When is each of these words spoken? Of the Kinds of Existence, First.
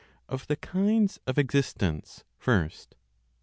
Of 0.27 0.47
the 0.47 0.55
Kinds 0.55 1.19
of 1.27 1.37
Existence, 1.37 2.23
First. 2.39 2.95